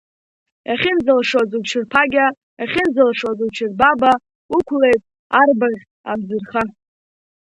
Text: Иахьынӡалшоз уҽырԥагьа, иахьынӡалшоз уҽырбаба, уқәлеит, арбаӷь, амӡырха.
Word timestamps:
Иахьынӡалшоз 0.67 1.51
уҽырԥагьа, 1.57 2.25
иахьынӡалшоз 2.59 3.39
уҽырбаба, 3.45 4.11
уқәлеит, 4.55 5.01
арбаӷь, 5.39 5.83
амӡырха. 6.11 6.63